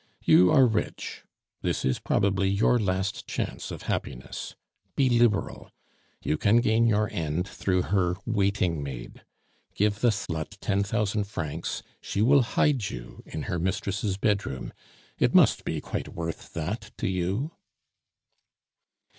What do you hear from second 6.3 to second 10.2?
can gain your end through her waiting maid. Give the